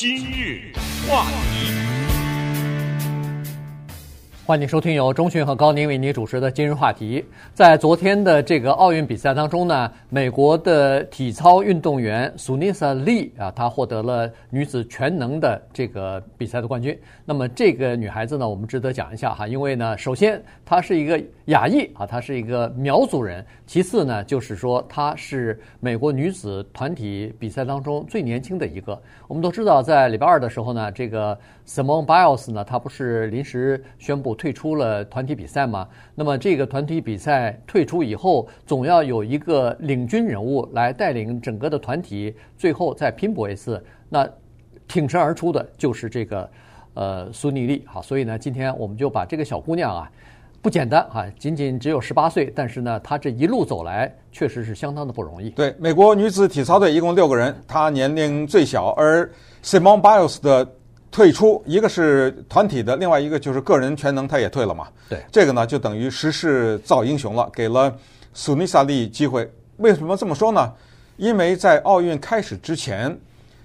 [0.00, 0.62] 今日
[1.08, 1.77] 话题。
[4.48, 7.22] 欢迎收听由钟迅和高宁为您主持的今日话题。
[7.52, 16.98] 在昨天的这个奥运比赛当中呢，美国的体操运动员苏尼萨利啊，她获得了女子全能的这个比赛的冠军。
[17.26, 28.98] 那么这个女孩子呢，我们值得讲一下哈，因为呢，首先她是一个亚裔啊，她是一个苗族人；其次呢，就是说她是美国女子团体比赛当中最年轻的一个。
[29.26, 31.38] 我们都知道，在礼拜二的时候呢，这个
[31.68, 34.34] Simone Biles 呢，他不是临时宣布。
[34.34, 35.86] 退出了团体比赛吗？
[36.14, 43.84] 那么这个团体比赛退出以后，总要有一个领军人物来带领整个的团体，最后再拼搏一次。
[44.08, 44.26] 那
[44.86, 46.50] 挺身而出的就是这个
[46.94, 47.84] 呃苏尼利。
[47.86, 50.10] 好，所以呢，今天我们就把这个小姑娘啊，
[50.62, 55.50] 不简单啊，仅仅只有十八岁，但是呢，她这一路走来确实是相当的不容易。
[55.50, 59.30] 对，美国女子体操队一共六个人，她年龄最小，而
[59.62, 60.66] Simone Biles 的。
[61.10, 64.86] 退出，一个是团体的，另外一个就是个人全能，他也退了嘛。
[65.08, 67.92] 对，这个呢就等于时势造英雄了，给了
[68.34, 69.50] 苏尼萨利机会。
[69.78, 70.72] 为什么这么说呢？
[71.16, 73.18] 因为在奥运开始之前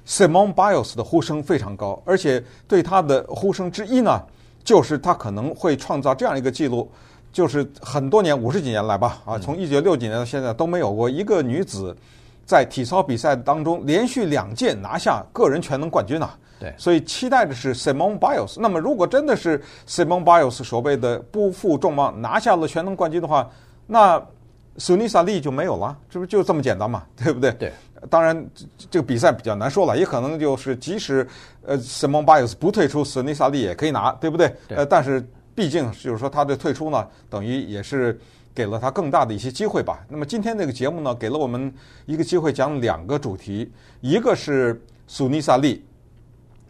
[0.08, 4.22] ，Simone Biles 的呼声非常高，而且对他的呼声之一呢，
[4.64, 6.90] 就是他可能会创造这样一个记录，
[7.32, 11.96] 就是很多年五十几年来吧，啊，从一九六几年到现在都没有过一个女子
[12.46, 16.38] 在体操比赛当中连续两届拿下个人全能冠军啊。
[16.64, 18.58] 对，所以期待的是 Simone Biles。
[18.58, 23.50] 那么，如果真的是 Simone Biles 所谓的不负众望拿下了全能冠军的话，
[23.86, 24.26] 那
[24.78, 27.04] 苏尼萨利就没有了，这不就这么简单嘛？
[27.18, 27.52] 对不对？
[27.60, 27.74] 对。
[28.10, 28.50] 当然，
[28.90, 31.28] 这个比赛比较难说了，也可能就是即使
[31.66, 34.56] 呃 Simone Biles 不退出，苏尼萨利也可以拿，对不对？
[34.66, 34.78] 对。
[34.78, 35.22] 呃，但是
[35.54, 38.18] 毕竟就是说他的退出呢，等于也是
[38.56, 40.00] 给了他更大的一些机会吧。
[40.08, 41.74] 那么今天这个节目呢，给了我们
[42.06, 43.70] 一个机会讲两个主题，
[44.00, 45.84] 一个是苏尼萨利。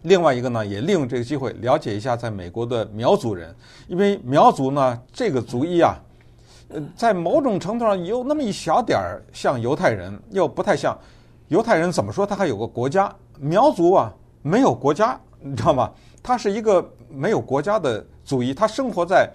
[0.04, 3.56] 另外一个呢，也利用这个机会了解一下在美国的苗族人，
[3.88, 5.96] 因为苗族呢这个族裔啊，
[6.70, 10.98] 呃，在某种程度上有那么一小点儿像犹太人，又不太像
[11.48, 11.90] 犹太人。
[11.90, 12.26] 怎么说？
[12.26, 15.90] 他还有个国家，苗族啊没有国家，你知道吗？
[16.22, 19.32] 他是一个没有国家的族裔，他生活在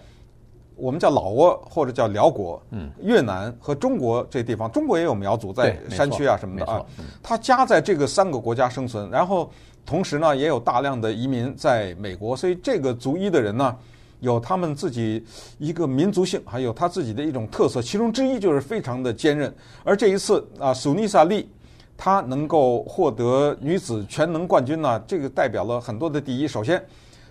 [0.76, 6.84] 我们叫老挝或者叫辽国，嗯，越南和中国这地方，中国也有苗族在山区啊什么的啊，
[7.22, 9.50] 他夹在这个三个国家生存，然后。
[9.88, 13.74] 同时呢，也有大量的移民在美国，所以这个族裔的人呢，
[14.20, 15.24] 有他们自己
[15.56, 17.80] 一个民族性，还有他自己的一种特色。
[17.80, 19.50] 其中之一就是非常的坚韧。
[19.84, 21.48] 而这一次啊，苏尼萨利
[21.96, 26.46] 她能够获得女子全能冠军呢，这个代表了很多的第一。
[26.46, 26.84] 首先，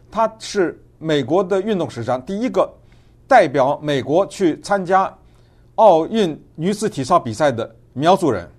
[0.09, 2.67] 她是美国的运动史上第一个
[3.27, 5.15] 代表美国去参加
[5.75, 8.49] 奥运女子体操比赛的苗族人。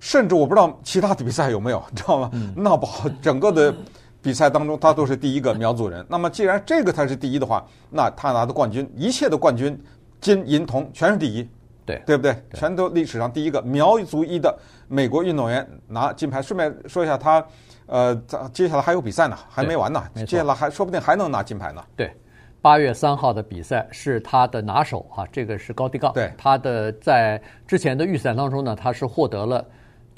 [0.00, 2.30] 甚至我不知道其他的比赛有没有，你知道吗？
[2.56, 3.74] 那不好整个的
[4.22, 6.04] 比赛当中，他都是第一个苗族人。
[6.08, 9.80] 那么既然这个他是第一的话，那他拿的冠军，一切的冠军，
[10.20, 11.48] 金银铜全是第一，
[11.86, 12.36] 对对不对？
[12.54, 14.56] 全都历史上第一个苗族一的
[14.88, 16.42] 美国运动员拿金牌。
[16.42, 17.44] 顺便说一下，他
[17.86, 18.14] 呃，
[18.52, 21.82] 接下来还有比赛呢，还没完呢，接下来还说不定还能拿金牌呢。
[21.96, 22.12] 对，
[22.60, 26.12] 八月三号的比赛是他的拿手啊，这个是高低杠。
[26.12, 29.64] 对，他的在之前的预赛当中呢，他是获得了。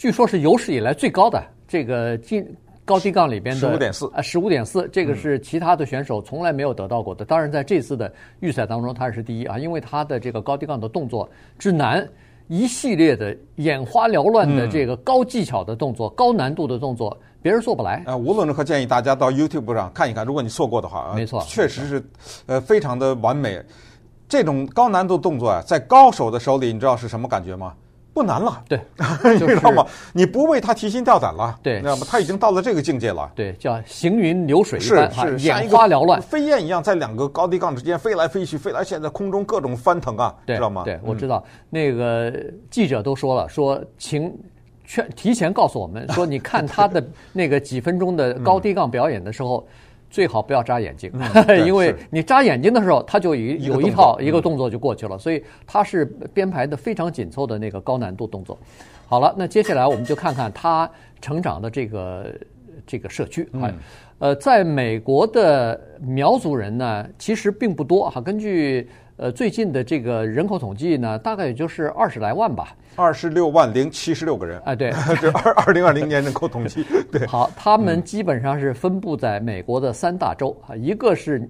[0.01, 2.43] 据说是有史以来最高的这个进
[2.87, 7.23] 高低杠里边的十五点四啊，十五点四，这个是其他的选手从来没有得到过的。
[7.23, 11.29] 当然，在这次的预赛当中，他是第一啊，因为他的这个高低杠的动作
[11.59, 12.09] 之难，
[12.49, 18.17] 一系列的眼花缭乱的这个高技巧的动作、高难度的动作，别人做不来啊。
[18.17, 22.03] 无论如何，建议大家到 YouTube 上看一看，如果你错过的话啊，没错，确实是
[22.47, 23.63] 呃非常的完美。
[24.27, 27.75] 这种高难度动作啊，在高手的手里，你知道是什么感觉吗？
[28.13, 28.81] 不难了，对，
[29.33, 29.87] 你知道吗？
[30.13, 32.07] 你不为他提心吊胆了，对，知道吗？
[32.09, 40.83] 他已经到了这个境界了，对，叫行云流水，是是，眼花缭乱，飞燕一样在两个高低杠之间飞来飞去，飞来现在空中各种翻腾啊，知道吗？
[40.85, 42.33] 对，我知道，那个
[42.71, 44.37] 记者都说了，说请
[44.85, 49.67] 劝提前告诉我们，说你看他的 那个几分钟的高低杠表演的时候。
[50.11, 56.05] 最好不要眨眼睛，嗯、 因为你眨眼睛的时候，他就有有一套一个动作就过去了，所以他是
[56.35, 58.59] 编排的非常紧凑的那个高难度动作。
[59.07, 60.91] 好了，那接下来我们就看看他
[61.23, 62.35] 成长的这个
[62.87, 63.73] 这个社区啊，
[64.19, 68.89] 呃，在美国的苗族人呢，其实并不多哈，根据。
[69.21, 74.59] 呃，最近的这个人口统计呢，大概也就是二十来万吧，二十六万零七十六个人。
[74.65, 74.91] 哎，对，
[75.21, 76.83] 这二二零二零年人口统计。
[77.13, 81.47] 对， 好，他们基本上是分布在美国的三大洲啊，一个是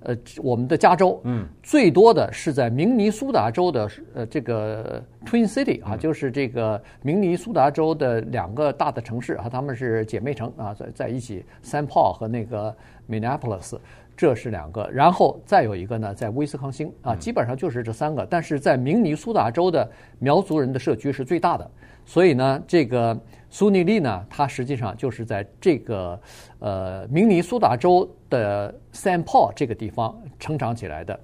[0.00, 12.76] 呃，我们的加州，嗯，最多的是在明尼苏达州的呃这个 Twin City 啊，就是这个明尼苏达州的两个大的城市啊，他们是姐妹城啊，在在一起，Saint Paul 和那个
[13.08, 13.78] Minneapolis，
[14.16, 21.70] 这是两个，然后再有一个呢，在威斯康星啊，基本上就是这三个，但是在明尼苏达州的苗族人的社区是最大的，
[22.04, 23.18] 所以呢，这个。
[23.50, 26.20] 苏尼利呢，他实际上就是在这个
[26.58, 31.16] 呃明尼苏达州的 Saint Paul 这个地方成长起来的。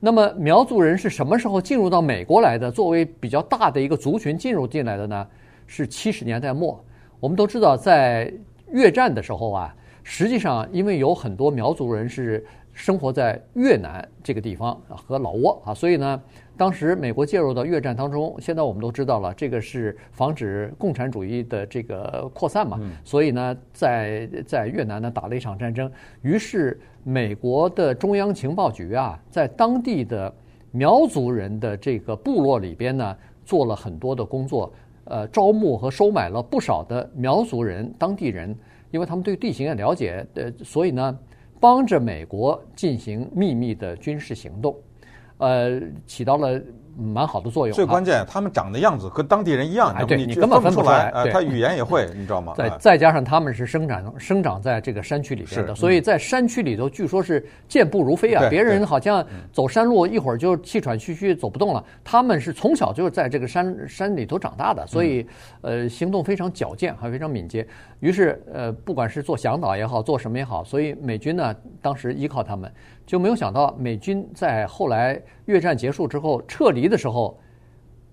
[0.00, 2.70] 那么苗族人是什么时候进入到美国来的？
[2.70, 5.26] 作为比较大的一个族群进入进来的呢？
[5.66, 6.82] 是七十年代末。
[7.20, 8.32] 我们都知道，在
[8.70, 16.22] 越战的时候啊，实际上因为有很多苗族人是生活在越南这个地方啊和老挝啊，所以呢。
[16.56, 22.78] 当时美国介入到越战当中，现在我们都知道了，这个是防止共产主义的这个扩散嘛。
[23.02, 25.90] 所以呢，在在越南呢打了一场战争，
[26.22, 30.32] 于是美国的中央情报局啊，在当地的
[30.70, 34.72] 苗族人的这个部落里边呢，做了很多的工作，
[35.06, 38.56] 呃，招募和收买了不少的苗族人当地人，
[38.94, 41.18] 因为他们对地形也了解，呃，所以呢，
[41.58, 44.76] 帮着美国进行秘密的军事行动。
[45.38, 46.62] 呃，起到了
[46.96, 47.74] 蛮好的作用。
[47.74, 51.10] 最关键，他们长的样子和当地人一样，哎，对，你根本分不出来。
[51.10, 52.54] 呃，他语言也会，你知道吗？
[52.56, 58.48] 再再加上他们是生长生长在这个山区里边的，所以在山区里头，据说是健步如飞啊。
[58.48, 65.26] 别人好像走山路一会儿就气喘吁吁走不动了，他们是从小就是在这个山山里头长大的，所以
[65.62, 67.66] 呃，行动非常矫健，还非常敏捷。
[68.00, 72.70] 于是呃，不管是做向导也好，做什么也好，所以美军呢，当时依靠他们。
[73.06, 77.38] 就没有想到，美军在后来越战结束之后撤离的时候，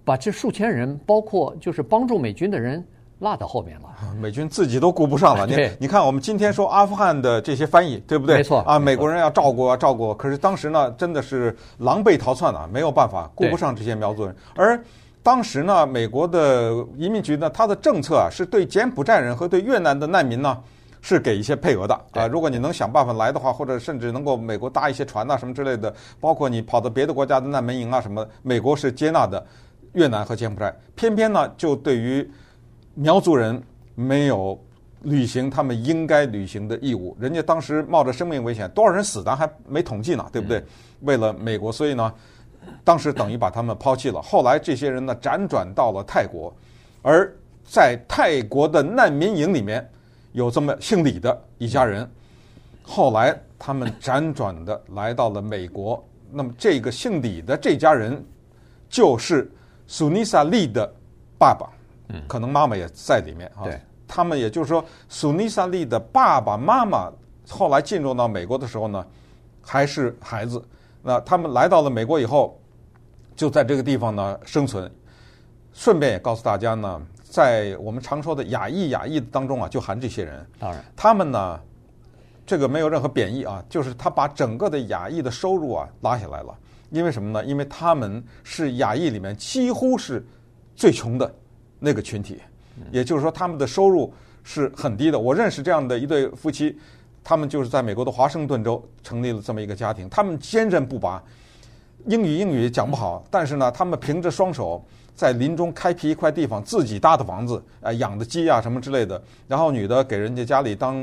[0.03, 2.83] 把这数千人，包括就是帮助美军的人
[3.19, 3.89] 落到后面了。
[4.19, 5.45] 美军自己都顾不上了。
[5.45, 8.37] 你你看，我们今天说阿富汗的这些翻译，对不对？
[8.37, 10.13] 没错啊，美国人要照顾啊，照顾。
[10.15, 14.35] 可是当时呢，真的是狼狈逃窜啊，没有办法顾不上这些苗族人。
[14.55, 14.83] 而
[15.23, 20.57] 当时呢，美国的移民局呢，它的政策啊，是对柬埔寨人和对越南的难民呢。
[21.01, 29.43] 是给一些配额的啊，如果你能想办法来的话，或者甚至能够美国搭一些船呐、啊、什么之类的，包括你跑到别的国家的难民营啊什么，美国是接纳的。
[29.93, 32.25] 越南和柬埔寨偏偏呢，就对于
[32.93, 33.61] 苗族人
[33.93, 34.57] 没有
[35.01, 37.13] 履行他们应该履行的义务。
[37.19, 40.63] 人家当时冒着生命危险，多少人死咱还没统计呢，对不对？
[41.01, 42.13] 为了美国，所以呢，
[42.85, 44.21] 当时等于把他们抛弃了。
[44.21, 46.53] 后来这些人呢，辗转到了泰国，
[47.01, 47.29] 而
[47.65, 49.85] 在泰国的难民营里面。
[50.33, 52.09] 有这么姓李的一家人，
[52.83, 56.03] 后来他们辗转的来到了美国。
[56.31, 58.23] 那么这个姓李的这家人，
[58.89, 59.51] 就是
[59.87, 60.89] 苏尼萨利的
[61.37, 61.69] 爸爸，
[62.27, 63.63] 可能妈妈也在里面啊。
[63.65, 67.11] 对，他们也就是说，苏尼萨利的爸爸妈妈
[67.49, 69.05] 后来进入到美国的时候呢，
[69.61, 70.63] 还是孩子。
[71.03, 72.57] 那他们来到了美国以后，
[73.35, 74.89] 就在这个地方呢生存。
[75.73, 77.01] 顺便也告诉大家呢。
[77.31, 80.45] 在我们常说的亚裔亚裔当中啊，就含这些人。
[80.59, 81.59] 当然，他们呢，
[82.45, 86.53] 这个没有任何贬义啊，就是他把整个的亚裔的收入啊拉下来了。
[86.89, 87.45] 因为什么呢？
[87.45, 90.21] 因为他们是亚裔里面几乎是
[90.75, 91.33] 最穷的
[91.79, 92.41] 那个群体，
[92.91, 94.13] 也就是说他们的收入
[94.43, 95.17] 是很低的。
[95.17, 96.77] 我认识这样的一对夫妻，
[97.23, 100.09] 他们就是在美国的华盛顿州成立了这么一个家庭。
[100.09, 101.23] 他们坚韧不拔，
[102.07, 104.83] 英语英语讲不好，但是呢，他们凭着双手。
[105.13, 109.21] 在林中开辟一块地方，自己搭的房子，啊，养的鸡啊什么之类的。
[109.47, 110.95] 然后女的给人家家里当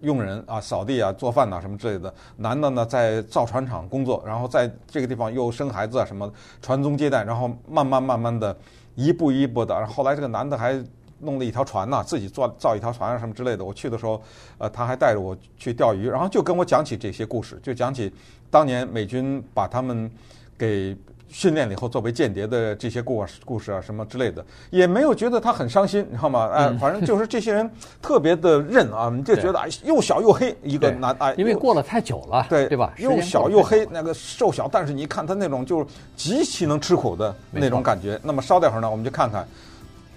[0.00, 2.14] 佣人啊，扫地啊、做饭呐什么之类的。
[2.36, 6.32] 男的呢在造船厂工作，然后在这个地方又生孩子啊什么，
[6.62, 7.24] 传宗接代。
[7.24, 8.56] 然后慢慢慢慢的，
[8.94, 9.74] 一步一步的。
[9.74, 10.82] 然后后来这个男的还
[11.18, 13.62] 弄了一条船呐，自己做造一条船啊什么之类的。
[13.62, 14.22] 我去的时候，
[14.56, 18.10] 呃，他还带着我去钓鱼，然后就跟我讲起这些故事，就讲起
[18.56, 20.10] 当年美军把他们
[20.56, 20.96] 给。
[21.28, 26.48] 训练了以后，作为间谍的这些故事、故事啊，什么之类的，也没有觉得他很伤心，你知道吗？
[26.54, 27.68] 哎，反正就是这些人
[28.00, 32.94] 特别的 韧啊，你就觉得哎，又小又黑一个男哎，因为过了太久了，对对吧？
[32.96, 35.86] 又小又黑，那个瘦小，但是你一看他那种就是
[36.16, 38.18] 极其能吃苦的那种感觉。
[38.22, 39.46] 那么稍待会儿呢，我们就看看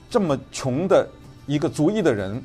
[0.09, 1.05] 这么穷的
[1.47, 2.41] 一个族裔的人，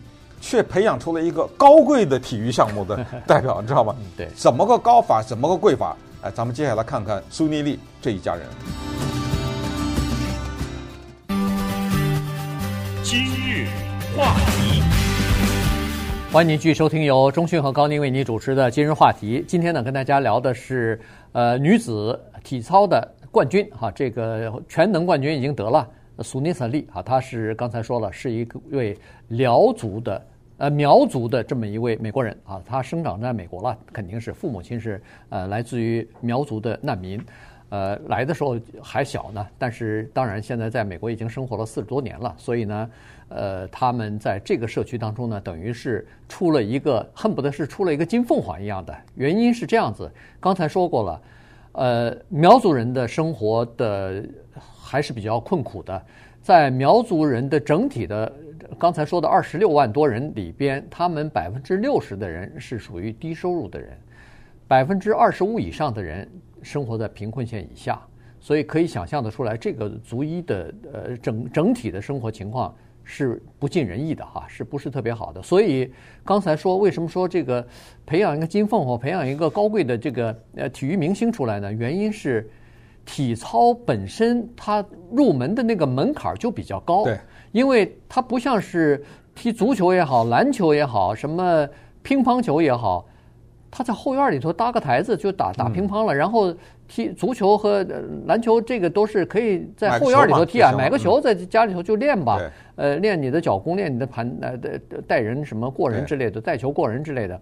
[0.47, 3.97] 却培养出了一个高贵的体育项目的 代表，你知道吗？
[4.15, 5.23] 对，怎么个高法？
[5.23, 5.97] 怎么个贵法？
[6.21, 8.45] 哎，咱们接下来看看苏尼利这一家人。
[13.03, 13.69] 今日
[14.15, 14.83] 话题，
[16.31, 19.41] 欢迎您继续收听由中讯和高宁为您主持的《今日话题》。
[19.47, 21.01] 今天呢，跟大家聊的是
[21.33, 25.89] 呃女子体操的冠军哈，这个全能冠军已经得了
[26.21, 28.95] 苏尼萨利啊，她是刚才说了是一个位
[29.29, 30.23] 辽族的
[30.59, 37.21] 呃苗族的这么一位美国人啊，他生长在美国了，肯定是父母亲是呃来自于苗族的难民。
[37.71, 42.91] 呃，来的时候还小呢，但是当然现在在美国已经生活了四十多年了，所以呢，
[43.31, 48.97] 呃，他们在这个社区当中呢，等于是出了一个恨不得是出了一个金凤凰一样的。
[49.17, 50.09] 原因是这样子，
[50.39, 51.23] 刚才说过了，
[51.73, 54.25] 呃，苗族人的生活的
[54.81, 56.01] 还是比较困苦的，
[56.45, 58.31] 在苗族人的整体的
[58.79, 63.97] 刚才说的二十六万多人里边，他们百分之六十的人是属于低收入的人，
[64.69, 66.29] 百分之二十五以上的人。
[66.63, 67.99] 生活在贫困线以下，
[68.41, 75.43] 所以可以想象得出来，这个族裔的呃整整体的生活情况是不尽人意的哈，是不是特别好的？
[75.43, 75.91] 所以
[76.25, 77.67] 刚才说为什么说这个
[78.05, 81.73] 培养一个金凤凰，培养一个高贵的这个呃体育明星出来呢？
[81.73, 82.51] 原因是
[83.05, 87.19] 体操本身它入门的那个门槛就比较高，对，
[87.53, 91.69] 因为它不像是踢足球也好，篮球也好，什么
[92.03, 93.07] 乒乓球也好。
[93.77, 96.55] 他在后院里头搭个台子就打打乒乓了，然后
[96.87, 97.85] 踢足球和
[98.27, 102.41] 篮球，这个都是可以在后院里头踢啊，买个球在家里头就练吧，
[102.77, 104.57] 呃，练你的脚功，练你的盘呃
[105.09, 107.41] 带人什么过人之类的，带球过人之类的。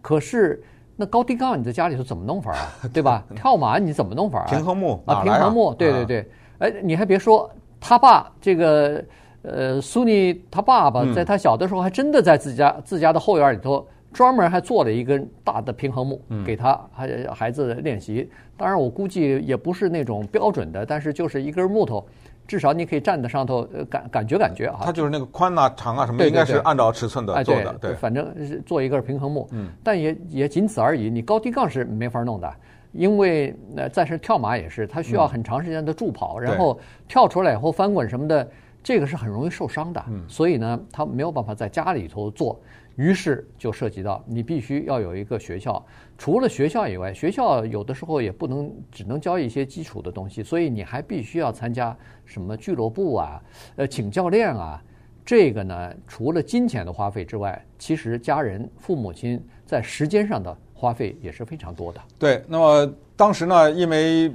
[0.00, 0.62] 可是
[0.96, 2.68] 那高低杠你在家里头怎么弄法啊？
[2.92, 3.24] 对吧？
[3.34, 4.46] 跳马你怎么弄法啊？
[4.48, 6.30] 平衡木啊，平衡木，对对对。
[6.58, 9.04] 哎，你还别说，他爸这个
[9.42, 13.86] 呃苏尼他爸爸在他小的时候还真的在自家自家的后院里头。
[14.12, 18.30] 专门还做了一根大的平衡木，给他孩孩子练习。
[18.56, 22.06] 当然，我估计也不是那种标准的，但是就是一根木头，
[22.46, 24.80] 至少你可以站在上头，感感觉感觉啊。
[24.82, 27.72] 它就是那个宽啊、长啊什么，应该是按照尺寸的做的。
[27.80, 29.48] 对，反正是做一个平衡木。
[29.52, 31.08] 嗯，但也也仅此而已。
[31.08, 32.54] 你高低杠是没法弄的，
[32.92, 38.46] 因为呃，再是跳马也是，它需要很长时间的助跑，然后跳出来以后翻滚什么的，
[38.82, 40.04] 这个是很容易受伤的。
[40.08, 42.60] 嗯，所以呢，他没有办法在家里头做。
[42.96, 45.84] 于是就涉及到你必须要有一个学校，
[46.16, 53.42] 除了学校以外，学校有的时候也不能只能教一些基础的东西，所以你还必须要参加什么俱乐部啊，
[53.76, 54.82] 呃，请教练啊。
[55.26, 62.00] 这个呢，除了金钱的花费之外，其实家人、父母亲在时间上的花费也是非常多的。
[62.18, 64.30] 对，那么当时呢，因为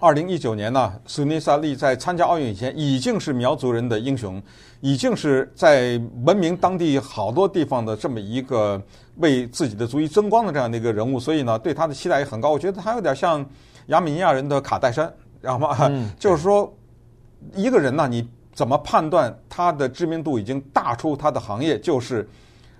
[0.00, 4.42] 二零一九年呢，苏尼萨利在参加奥运以前已经是苗族人的英雄。
[4.80, 8.80] 已经是在闻名当地好多地方的这么一个
[9.16, 12.50] 为自己的族裔争光的这样的一个人物，所以呢，对他的期待也很高。
[12.50, 13.44] 我觉得他有点像
[13.88, 15.06] 亚美尼亚人的卡戴珊，
[15.42, 15.76] 知道吗？
[15.86, 16.74] 嗯、就是说，
[17.54, 21.78] 一个人呢，你怎么判断他的知名度已经大出他的行业？
[21.78, 22.26] 就是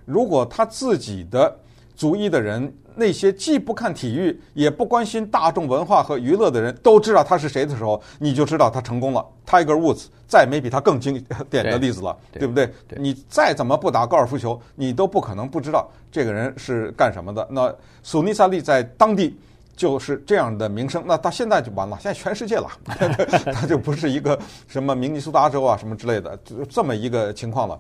[0.07, 1.55] 如果他自己的
[2.01, 2.73] 族裔的人。
[2.97, 9.25] 那些既不看体育也不关心大众文化和娱乐的人都知道他是谁的时候，你就知道他成功了。
[9.47, 11.15] Tiger Woods 再没比他更经
[11.49, 12.99] 典的例子了，对，对不对，对？
[13.01, 17.47] 你再怎么不打高尔夫球，你都不可能不知道这个人是干什么的。
[17.49, 19.39] 那苏尼萨利在当地
[19.77, 22.69] 就是这样的名声，那到现在就完了，现在全世界了，
[23.55, 27.79] 他就不是一个什么明尼苏达州啊什么之类的，就这么一个情况了。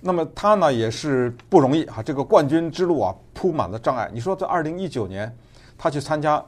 [0.00, 4.08] 那么他呢也是不容易啊，这个冠军之路啊铺满了障碍。
[4.12, 5.36] 你说在二零一九年，
[5.76, 6.42] 他去参加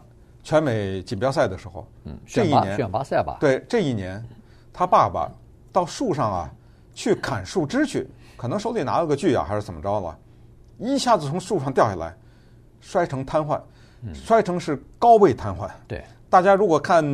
[0.44, 4.24] 全美锦标赛的时候，嗯，这一年选拔赛吧，对，这一年
[4.72, 5.28] 他爸爸
[5.72, 6.50] 到树上啊
[6.94, 10.16] 去砍树枝去，可能手里拿了个锯啊还是怎么着了，
[10.78, 12.16] 一下子从树上掉下来，
[12.80, 13.60] 摔成瘫痪，
[14.14, 15.68] 摔成是高位瘫痪。
[15.88, 17.04] 对，大家如果看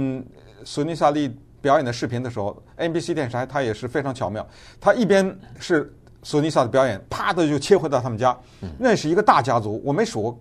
[0.64, 4.46] 索尼萨利表演的视频的时候，NBC 电视台他也是非常巧妙，
[4.78, 5.90] 他一边是。
[6.26, 8.36] 索尼萨的表演，啪的就切回到他们家。
[8.80, 10.36] 那是一个大家族，我没数，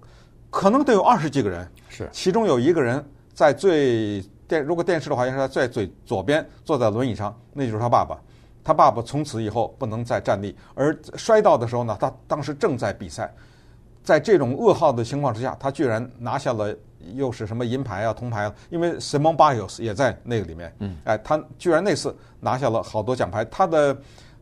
[0.50, 1.70] 可能得有二十几个人。
[1.90, 8.18] 是，其中有一个人在最电，如果电视的话，应该是在最左边，坐在轮椅上，那就是他爸爸。
[8.64, 13.32] 他爸爸从此以后不能再站立，而摔倒的时候呢，他当时正在比赛，
[14.04, 16.76] 在这种噩耗的情况之下，他居然拿下了
[17.14, 20.76] 又是什么银牌啊、铜牌啊，因为 Simone Biles 也在那个里面。
[20.80, 23.96] 嗯，哎，他居然那次拿下了好多奖牌，他的。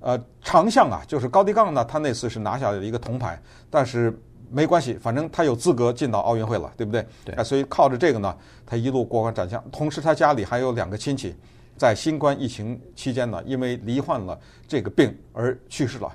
[0.03, 4.13] 呃，长项啊，就是高低杠呢，他那次是拿下了一个铜牌，但是
[4.51, 7.07] 没关系，反正他有资格进到奥运会了，对不对？
[7.23, 7.33] 对。
[7.35, 9.63] 啊，所以靠着这个呢，他一路过关斩将。
[9.71, 11.33] 同时，他家里还有两个亲戚，
[11.77, 16.13] 在新冠疫情期间呢，因为罹患了这个病而去世了。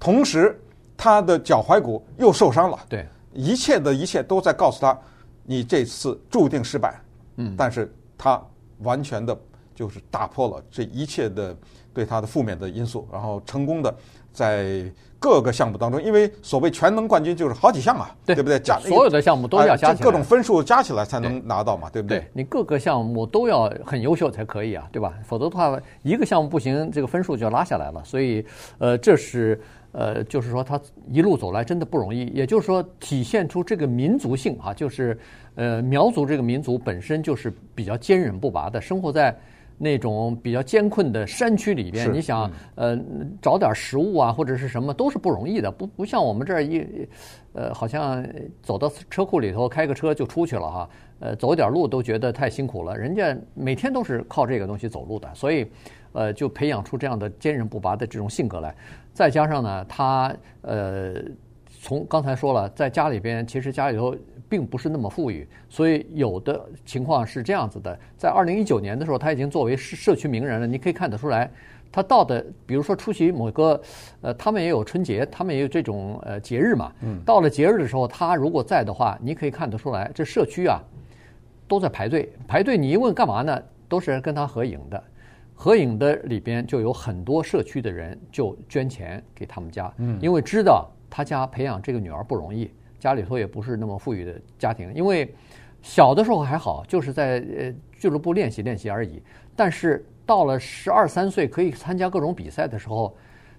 [0.00, 0.58] 同时，
[0.96, 2.78] 他的脚踝骨又受伤了。
[2.88, 3.06] 对。
[3.34, 4.98] 一切的一切都在告诉他，
[5.44, 6.98] 你这次注定失败。
[7.36, 7.54] 嗯。
[7.58, 8.42] 但是他
[8.78, 9.38] 完全的，
[9.74, 11.54] 就是打破了这一切的。
[11.98, 13.92] 对他的负面的因素，然后成功的
[14.32, 14.84] 在
[15.18, 18.56] 各个项目当中，因为所谓全能冠军就是好几项啊，对，对不对？
[18.60, 22.20] 加所有的项目都要加起来，各种分数加起来才能拿到嘛，对，对不对？
[22.20, 25.12] 对，你各个项目都要很优秀才可以啊，对吧？
[25.24, 28.00] 否则的话，一个项目不行，这个分数就要拉下来了。
[28.04, 28.46] 所以，
[28.78, 32.26] 呃，这是呃，就是说他一路走来真的不容易。
[32.26, 35.18] 也就是说，体现出这个民族性啊，就是
[35.56, 39.36] 呃，苗族这个民族本身就是比较坚韧不拔的，生活在
[39.78, 42.12] 那种比较艰困的山区里边。
[42.12, 42.98] 你想，呃，
[43.40, 47.08] 找点食物啊，或者是什么都是不容易的，不不像我们这儿一，
[47.52, 48.26] 呃，好像
[48.62, 52.96] 走到车库里头开个车就出去了哈，呃，走点路都觉得太辛苦了。
[52.96, 55.66] 人家每天都是靠这个东西走路的，所以。
[56.12, 58.74] 呃，就培养出这样的坚韧不拔的这种性格来，
[59.12, 61.16] 再加上呢，他呃，
[61.82, 64.16] 从刚才说了，在家里边其实家里头
[64.48, 67.98] 并不是那么富裕，所以有的情况是这样子的。
[68.16, 71.50] 在二零一九年的时候，他已经作为社社区名人了，你可以看得出来，
[71.92, 73.80] 他到的，比如说出席某个
[74.20, 76.92] 呃，他们也有春节，他们也有这种呃节日嘛。
[77.02, 77.20] 嗯。
[77.24, 80.80] 到了节日的时候，他如果在的话，你可以看得出来，这社区啊
[81.66, 82.78] 都在排队排队。
[82.78, 83.62] 你一问干嘛呢？
[83.88, 85.02] 都是跟他合影的。
[85.54, 94.92] 合影的里边就有很多社区的人就捐钱给他们家，嗯，因为知道他家培养这个女儿不容易，家里头也不是那么富裕的家庭。
[94.94, 95.34] 因为
[95.82, 99.22] 小的时候还好，就是在呃俱乐部练习练习而已。
[99.54, 103.16] 但是到了十二三岁可以参加各种比赛的时候，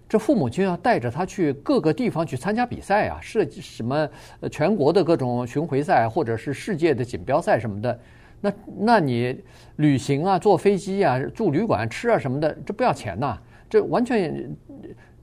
[0.08, 4.10] 这父母亲要带着他去各个地方去参加比赛啊，设计什么
[4.51, 8.00] 全国的各种巡回赛，或者是世界的锦标赛什么的。
[8.41, 9.38] 那那你
[9.75, 13.38] 旅行啊，坐飞机啊，住旅馆、吃啊什么的，这不要钱呐？
[13.69, 14.50] 这完全，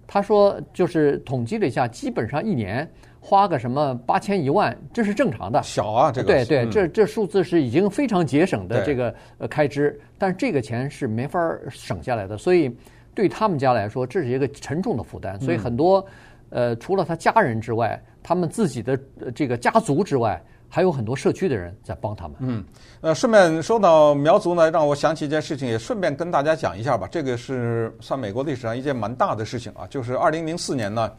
[0.06, 2.88] 他说就是统计了一下，基本上一年
[3.28, 5.61] 花个什么八千一万，这是正常的。
[5.64, 12.71] 小啊，这个对对，这这数字是已经非常节省的这个呃开支，但是这个钱是没法省下来的，所以
[13.16, 15.40] 对他们家来说，这是一个沉重的负担。
[15.40, 16.06] 所以很多
[16.50, 18.97] 呃，除了他家人之外，他们自己的
[19.35, 20.40] 这个家族之外。
[20.68, 22.37] 还有很多社区的人在帮他们。
[22.40, 22.62] 嗯，
[23.00, 27.09] 呃，顺便说到苗族呢，让我想起一件事情，也顺便跟大家讲一下吧。
[27.09, 31.11] 这个是算美国历史上一件蛮大的事情啊，就是二零零四年呢，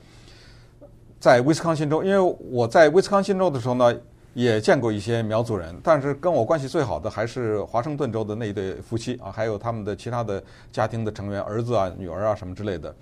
[1.27, 3.93] 在威斯康星州，因为我在威斯康星州的时候呢，
[4.33, 10.41] 也见过一些苗族人，但是跟我关系最好的还是华盛顿州的那一对夫妻啊，还有他们的其他的
[10.71, 12.95] 家庭的成员，儿子啊、女儿啊什么之类的。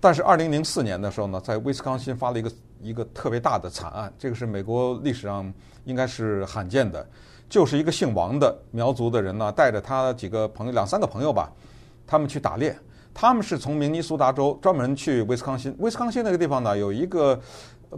[0.00, 5.52] 但是二零零四年的时候呢，在威斯康星发了一个一个特别大的惨案，这个是美国历史上
[5.84, 7.06] 应该是罕见的，
[7.50, 11.52] 就是一个姓王的苗族的人呢，带着他几个朋友，两三个朋友吧，
[12.06, 12.74] 他们去打猎。
[13.14, 15.74] 他们是从明尼苏达州专门去威斯康星。
[15.78, 17.38] 威斯康星那个地方呢，有一个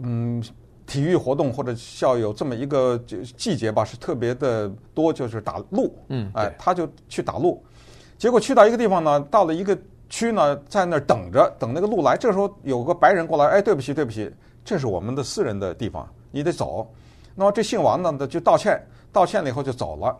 [0.01, 0.43] 嗯
[0.85, 2.97] 体育活动或者校有这么一个
[3.37, 5.95] 季节吧，是特别的多，就是打鹿。
[6.09, 7.63] 嗯，哎，他就去打鹿，
[8.17, 9.77] 结果去到一个地方呢，到了一个。
[10.07, 12.15] 区呢，在那儿等着，等那个鹿来。
[12.15, 14.31] 这时候有个白人过来，哎，对不起，对不起，
[14.63, 16.87] 这是我们的私人的地方，你得走。
[17.33, 18.79] 那么这姓王呢，就道歉，
[19.11, 20.15] 道歉了以后就走了。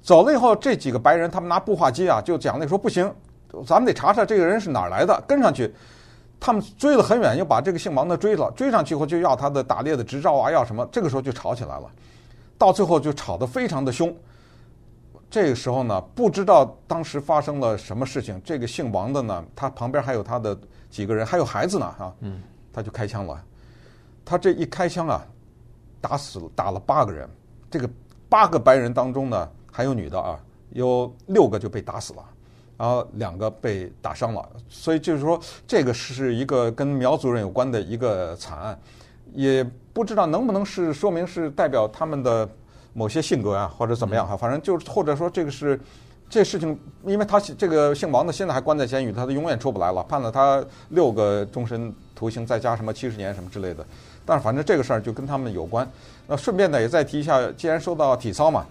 [0.00, 3.12] 走了以后，这几个白人他们拿步话机啊，就讲那说不行，
[3.62, 5.72] 咱们得查查这个人是哪儿来的，跟上去。
[6.40, 10.86] 他们追了很远，又把这个姓王的追了，追上去以后就要他的打猎的执照啊，要什么。
[10.92, 11.90] 这个时候就吵起来了，
[12.58, 14.14] 到最后就吵得非常的凶。
[15.30, 18.38] 这个时候呢，不知道当时发生了什么事情。
[18.44, 20.56] 这个姓王的呢，他旁边还有他的
[20.90, 22.12] 几个人，还有孩子呢，啊，
[22.72, 23.42] 他就开枪了。
[24.22, 25.24] 他这一开枪啊，
[26.00, 27.26] 打死了打了八个人。
[27.70, 27.88] 这个
[28.28, 30.38] 八个白人当中呢，还有女的啊，
[30.70, 32.22] 有六个就被打死了，
[32.76, 34.48] 然后两个被打伤了。
[34.68, 38.78] 所以就是说，这个是一个跟苗族人有关的一个惨案，
[39.32, 42.48] 也不知道能不能是说明是代表他们的。
[42.96, 45.76] 某些性格啊，或者怎么样哈，反正就是或者说这个是
[46.30, 53.84] 这事情，因为他这个姓王的现在还关在监狱，他都永远出不来了，判了他六个终身徒刑，再加什么七十年什么之类的。
[54.24, 55.84] 但是反正这个事儿就跟他们有关。
[56.28, 58.64] 那顺便呢也再提一下，既然说到体操嘛，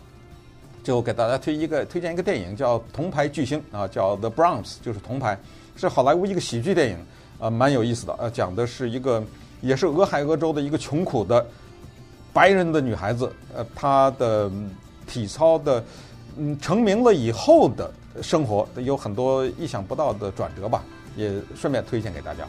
[0.83, 5.37] 就给大家推一个推荐一个电影叫《铜牌巨星》啊，叫《The Bronze》，就是铜牌，
[5.75, 6.97] 是好莱坞一个喜剧电影
[7.39, 8.13] 啊，蛮有意思的。
[8.19, 9.23] 呃，讲的是一个
[9.61, 11.45] 也是俄亥俄州的一个穷苦的。
[12.33, 14.51] 白人的女孩子，呃，她的
[15.07, 15.83] 体操的，
[16.35, 17.91] 嗯，成名了以后的
[18.21, 20.83] 生活有很多意想不到的转折吧，
[21.15, 22.43] 也顺便推荐给大家。